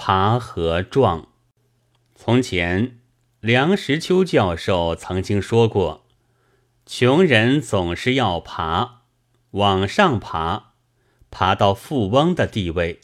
[0.00, 1.26] 爬和撞。
[2.14, 3.00] 从前，
[3.40, 6.06] 梁实秋教授曾经说过
[6.86, 9.02] ：“穷人总是要爬，
[9.50, 10.74] 往上爬，
[11.32, 13.00] 爬到富翁的地位。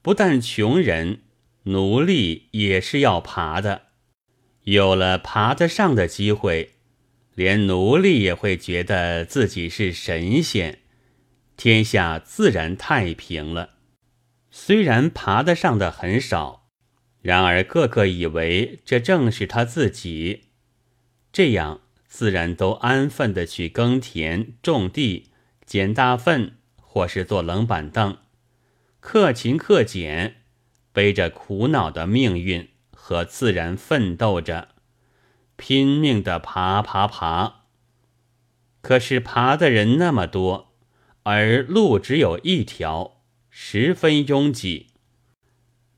[0.00, 1.20] 不但穷人，
[1.64, 3.82] 奴隶也是要爬的。
[4.62, 6.72] 有了爬得上的机会。”
[7.36, 10.78] 连奴隶也会觉得自己是神仙，
[11.54, 13.75] 天下自然太平了。
[14.58, 16.70] 虽然爬得上的很少，
[17.20, 20.44] 然而个个以为这正是他自己，
[21.30, 25.30] 这样自然都安分的去耕田、种地、
[25.66, 28.16] 捡大粪，或是坐冷板凳，
[28.98, 30.36] 克勤克俭，
[30.90, 34.68] 背着苦恼的命运和自然奋斗着。
[35.56, 37.66] 拼命的爬爬爬，
[38.80, 40.74] 可是爬的人那么多，
[41.24, 43.15] 而路只有一条，
[43.58, 44.88] 十分拥挤。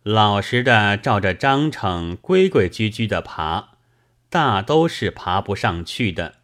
[0.04, 3.70] 老实的照着章程，规规矩矩的爬，
[4.30, 6.36] 大都是爬不上去的。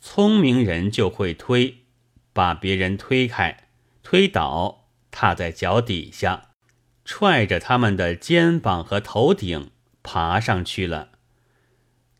[0.00, 1.84] 聪明人就会推，
[2.32, 3.68] 把别人推开、
[4.02, 6.52] 推倒，踏在脚底下，
[7.04, 9.70] 踹着他们的肩膀和头顶，
[10.02, 11.10] 爬上去了。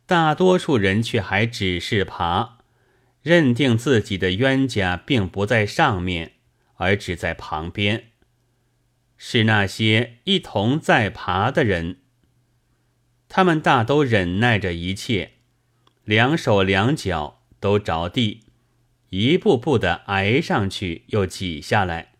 [0.05, 2.59] 大多数人却还只是爬，
[3.23, 6.33] 认定自己的冤家并不在上面，
[6.79, 8.07] 而只在旁边。
[9.15, 11.99] 是那些一同在爬的人，
[13.29, 15.33] 他们大都忍耐着一切，
[16.03, 18.45] 两手两脚都着地，
[19.09, 22.13] 一步步的挨上去，又挤下来，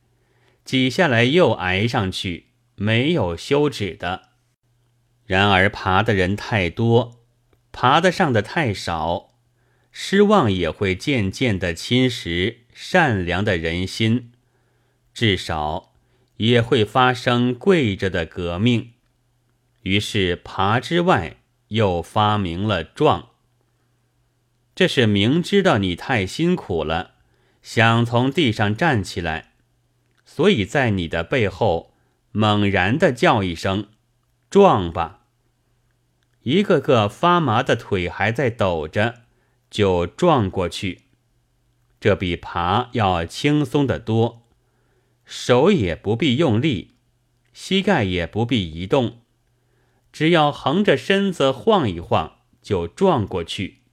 [0.63, 4.29] 挤下来又挨上去，没有休止的。
[5.25, 7.15] 然而爬的人太多。
[7.71, 9.35] 爬得上的太少，
[9.91, 14.31] 失望也会渐渐的侵蚀善良的人心，
[15.19, 15.91] 至少
[16.37, 18.93] 也会发生跪着的革命。
[19.81, 23.31] 于是爬之外，又发明了撞。
[24.73, 27.15] 这是明知道你太辛苦了，
[27.61, 29.51] 想从地上站起来，
[30.23, 31.93] 所以在你的背后
[32.31, 33.89] 猛然的叫一声
[34.49, 35.25] “撞吧”。
[36.43, 39.23] 一个个发麻的腿还在抖着，
[39.69, 41.01] 就撞过去。
[41.99, 44.45] 这比爬要轻松得多，
[45.31, 46.95] 手也不必用力，
[47.53, 49.19] 膝盖也不必移动，
[50.11, 53.83] 只要横着身子晃一晃，就撞过去。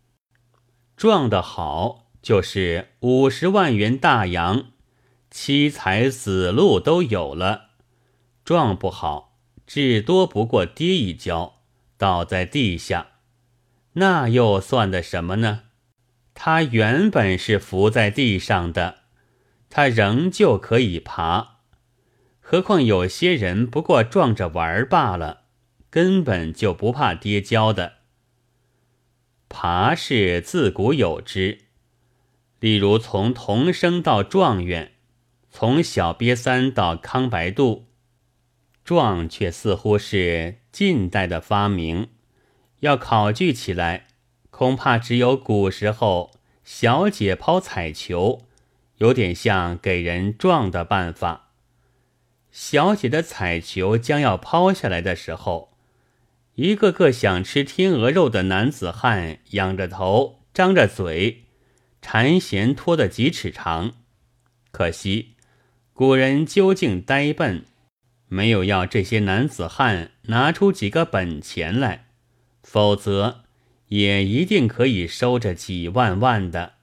[0.97, 4.69] 撞得好，就是五十万元大洋，
[5.31, 7.73] 七彩死路都有了；
[8.43, 9.37] 撞不好，
[9.67, 11.61] 至多不过跌一跤。
[11.99, 13.09] 倒在地下，
[13.93, 15.65] 那又算的什么呢？
[16.33, 19.05] 他原本是伏在地上的，
[19.69, 21.59] 他仍旧可以爬。
[22.41, 25.43] 何况有些人不过撞着玩罢了，
[25.91, 27.95] 根本就不怕跌跤的。
[29.49, 31.59] 爬是自古有之，
[32.61, 34.93] 例如从童生到状元，
[35.51, 37.87] 从小瘪三到康白度，
[38.85, 40.59] 状却似乎是。
[40.77, 42.09] 近代的发明，
[42.81, 44.09] 要考据起来，
[44.51, 46.33] 恐怕只有古时候
[46.65, 48.43] 小姐抛彩球，
[48.99, 51.51] 有点像给人撞的办法。
[52.51, 55.77] 小姐的彩球将要抛下来的时候，
[56.55, 61.45] 一个个想吃天鹅肉的男子汉仰着头，张着嘴，
[62.01, 63.93] 馋涎拖得几尺长。
[64.71, 65.35] 可惜
[65.93, 67.65] 古人究竟呆笨。
[68.29, 72.07] 没有要这些男子汉拿出几个本钱来，
[72.63, 73.45] 否则
[73.89, 76.76] 也一定可以收着几万万的。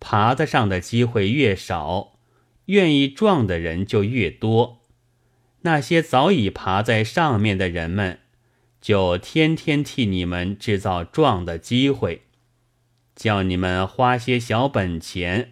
[0.00, 2.18] 爬得上的机会越少，
[2.66, 4.80] 愿意撞的人就越多。
[5.62, 8.20] 那些早已爬在上面的人们，
[8.80, 12.22] 就天天替你们制造撞的机会，
[13.16, 15.50] 叫你们花些小本钱。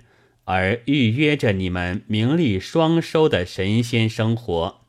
[0.48, 4.82] 而预约着你们名利双收的神仙生活，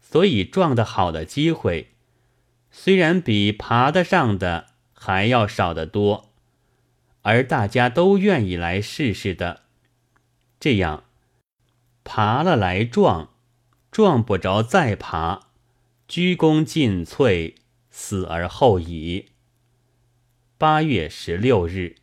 [0.00, 1.90] 所以撞得好的机会，
[2.70, 6.31] 虽然比爬得上的还要少得多，
[7.22, 9.62] 而大家都愿意来试试的。
[10.60, 11.04] 这样，
[12.04, 13.30] 爬了来撞，
[13.90, 15.48] 撞不着再爬，
[16.06, 17.54] 鞠躬尽瘁，
[17.90, 19.30] 死而后已。
[20.58, 22.01] 八月十六日。